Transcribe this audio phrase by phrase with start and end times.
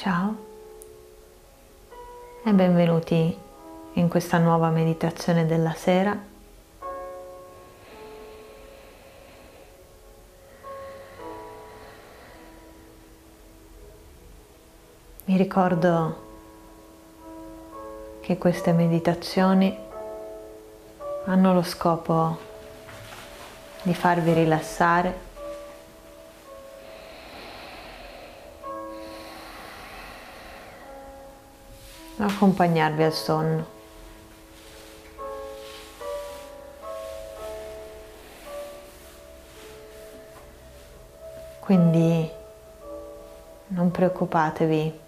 [0.00, 0.34] Ciao
[2.42, 3.36] e benvenuti
[3.92, 6.18] in questa nuova meditazione della sera.
[15.26, 16.16] Vi ricordo
[18.20, 19.76] che queste meditazioni
[21.26, 22.38] hanno lo scopo
[23.82, 25.28] di farvi rilassare
[32.24, 33.78] accompagnarvi al sonno.
[41.60, 42.30] Quindi
[43.68, 45.00] non preoccupatevi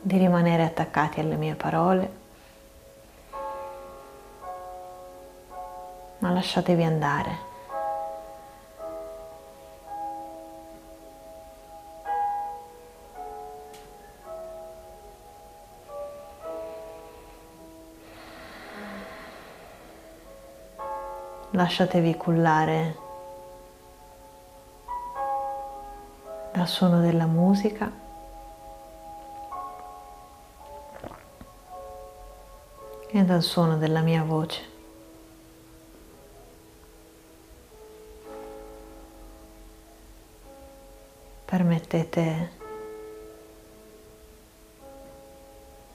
[0.00, 2.10] di rimanere attaccati alle mie parole,
[6.18, 7.47] ma lasciatevi andare.
[21.50, 22.96] Lasciatevi cullare
[26.52, 28.06] dal suono della musica.
[33.10, 34.76] e dal suono della mia voce.
[41.44, 42.50] Permettete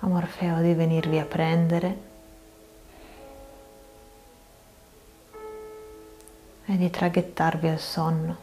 [0.00, 2.07] a Morfeo di venirvi a prendere
[6.70, 8.36] e di traghettarvi al sonno.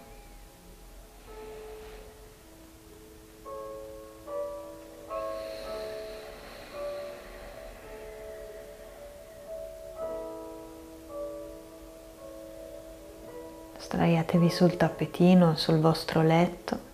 [13.78, 16.94] Sdraiatevi sul tappetino, sul vostro letto.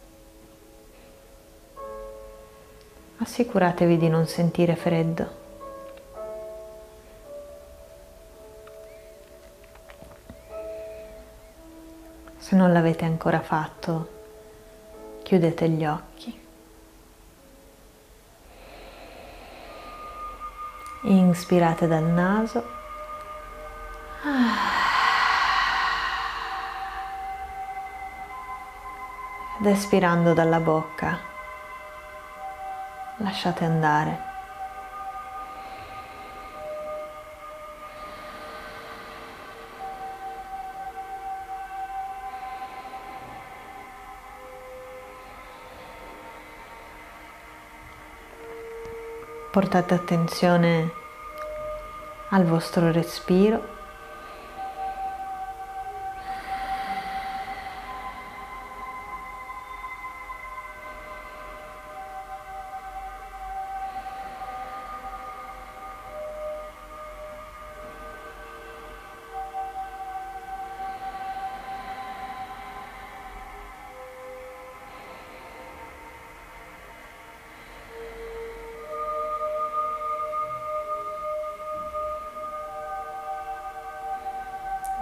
[3.20, 5.41] Assicuratevi di non sentire freddo.
[12.62, 14.10] Non l'avete ancora fatto,
[15.24, 16.40] chiudete gli occhi.
[21.06, 22.80] Inspirate dal naso.
[29.60, 31.18] Ed espirando dalla bocca,
[33.18, 34.31] lasciate andare.
[49.52, 50.94] Portate attenzione
[52.30, 53.81] al vostro respiro.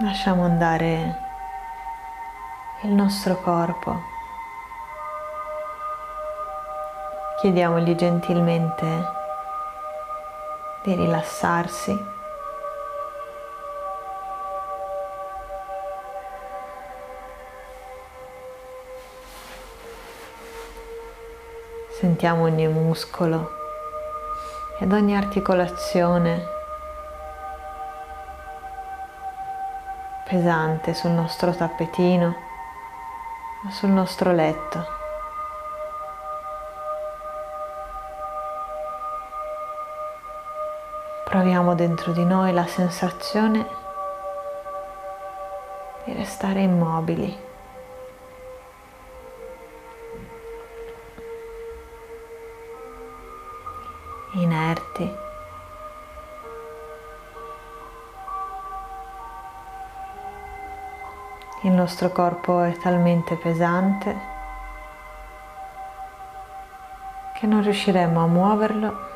[0.02, 1.20] Lasciamo andare
[2.84, 4.02] il nostro corpo.
[7.42, 8.86] Chiediamogli gentilmente
[10.84, 12.02] di rilassarsi.
[22.00, 23.50] Sentiamo ogni muscolo
[24.80, 26.59] ed ogni articolazione
[30.30, 32.36] pesante sul nostro tappetino
[33.66, 34.86] o sul nostro letto.
[41.26, 43.66] Proviamo dentro di noi la sensazione
[46.04, 47.49] di restare immobili.
[61.64, 64.18] Il nostro corpo è talmente pesante
[67.38, 69.08] che non riusciremo a muoverlo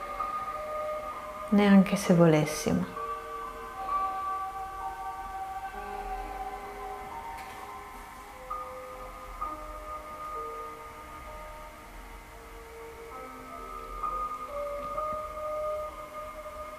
[1.50, 2.86] neanche se volessimo.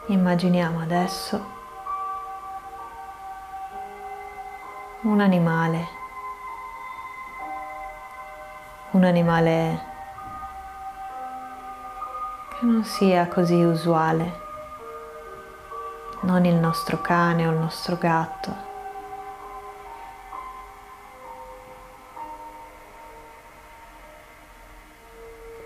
[0.09, 1.64] Immaginiamo adesso
[5.05, 5.87] un animale,
[8.93, 9.85] un animale
[12.49, 14.41] che non sia così usuale,
[16.21, 18.73] non il nostro cane o il nostro gatto.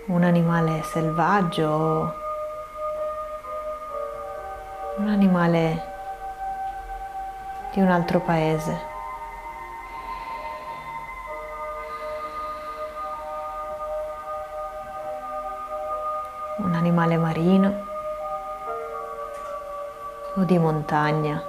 [0.07, 2.13] Un animale selvaggio,
[4.97, 5.95] un animale
[7.71, 8.97] di un altro paese.
[17.09, 17.87] Animale marino
[20.35, 21.43] o di montagna.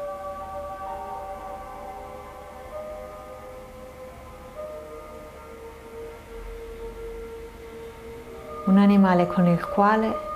[8.66, 10.28] Un animale con il quale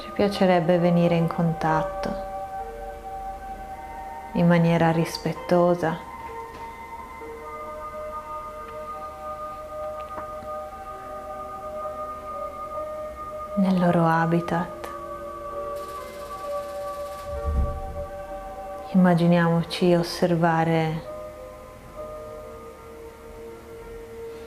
[0.00, 2.24] ci piacerebbe venire in contatto
[4.32, 6.15] in maniera rispettosa
[13.86, 14.88] loro habitat.
[18.92, 21.02] Immaginiamoci osservare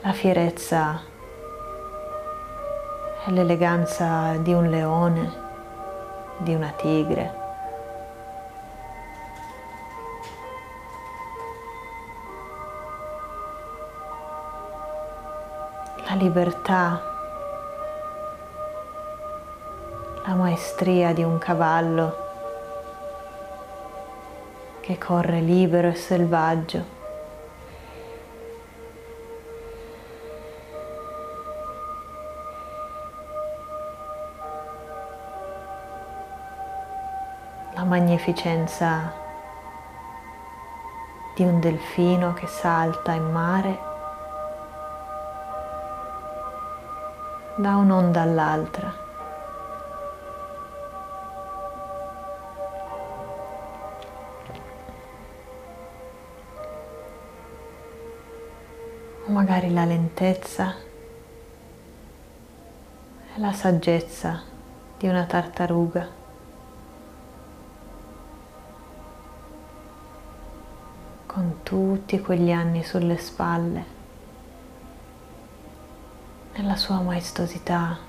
[0.02, 1.00] la fierezza
[3.26, 5.32] e l'eleganza di un leone,
[6.40, 7.38] di una tigre.
[16.08, 17.19] La libertà
[20.30, 22.28] la maestria di un cavallo
[24.80, 26.86] che corre libero e selvaggio.
[37.74, 39.12] La magnificenza
[41.34, 43.80] di un delfino che salta in mare
[47.56, 49.09] da un'onda all'altra.
[59.50, 60.76] Magari la lentezza
[63.36, 64.44] e la saggezza
[64.96, 66.18] di una tartaruga.
[71.26, 73.86] con tutti quegli anni sulle spalle,
[76.56, 78.09] nella sua maestosità.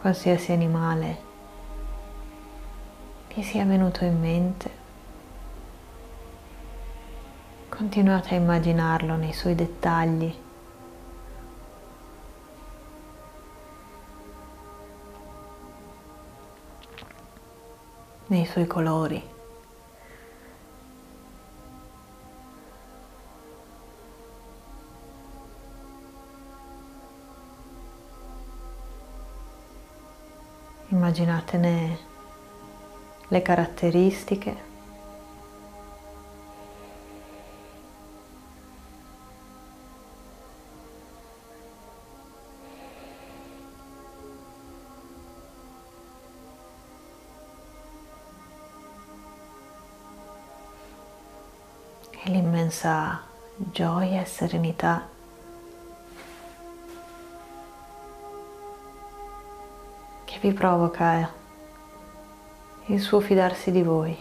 [0.00, 1.26] Qualsiasi animale
[3.26, 4.70] che sia venuto in mente,
[7.68, 10.46] continuate a immaginarlo nei suoi dettagli.
[18.28, 19.37] nei suoi colori.
[30.98, 31.98] Immaginatene
[33.28, 34.66] le caratteristiche.
[52.24, 53.22] L'immensa
[53.54, 55.17] gioia e serenità
[60.38, 61.32] che vi provoca
[62.86, 64.16] il suo fidarsi di voi,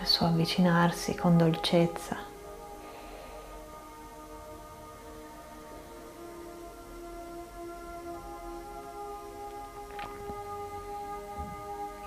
[0.00, 2.34] il suo avvicinarsi con dolcezza.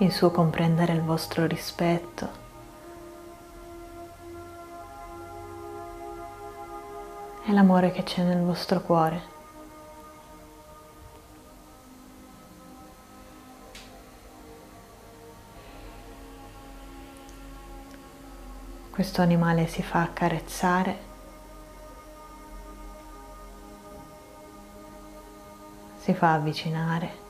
[0.01, 2.29] il suo comprendere il vostro rispetto.
[7.45, 9.38] E l'amore che c'è nel vostro cuore.
[18.99, 20.97] Questo animale si fa accarezzare,
[25.95, 27.28] si fa avvicinare.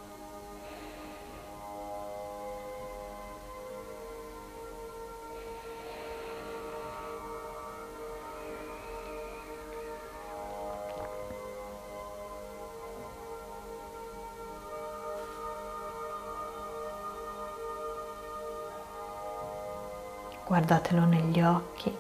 [20.49, 21.95] Guardatelo negli occhi.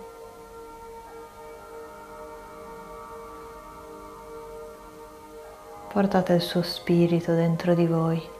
[5.93, 8.37] Portate il suo spirito dentro di voi.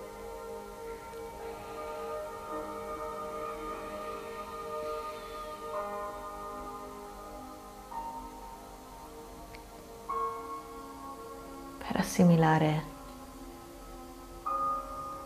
[11.77, 12.83] per assimilare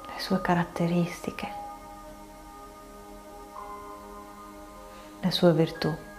[0.05, 1.62] le sue caratteristiche.
[5.33, 6.12] Sua virtù.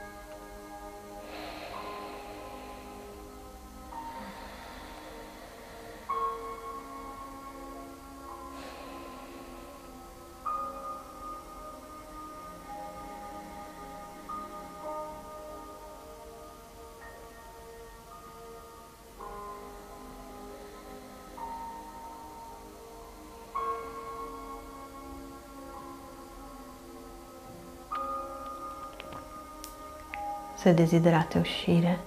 [30.65, 32.05] Se desiderate uscire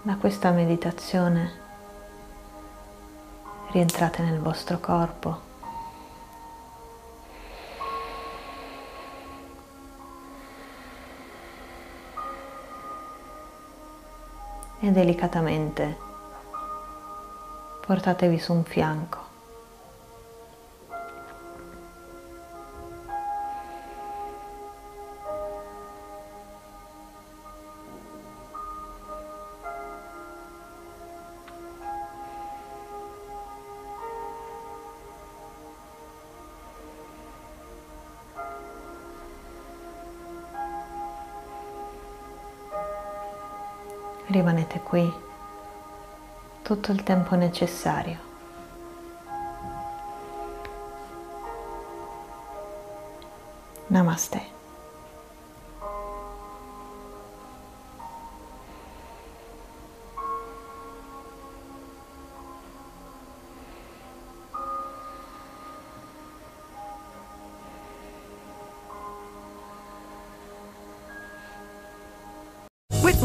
[0.00, 1.52] da questa meditazione,
[3.70, 5.40] rientrate nel vostro corpo.
[14.80, 15.98] E delicatamente
[17.84, 19.33] portatevi su un fianco.
[44.34, 45.12] Rimanete qui
[46.62, 48.18] tutto il tempo necessario.
[53.86, 54.63] Namaste.